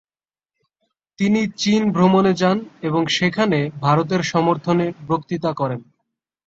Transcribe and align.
তিনি 1.19 1.41
চীন 1.57 1.81
ভ্রমণে 1.91 2.33
যান 2.33 2.57
এবং 2.81 3.01
সেখানে 3.07 3.59
ভারতের 3.81 4.21
সমর্থনে 4.23 4.87
বক্তৃতা 5.07 5.51
করেন। 5.53 5.81